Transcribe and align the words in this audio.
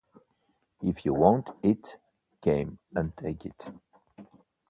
If 0.81 1.05
you 1.05 1.13
want 1.13 1.51
it, 1.61 1.97
come 2.43 2.79
and 2.95 3.15
take 3.15 3.45
it. 3.45 3.69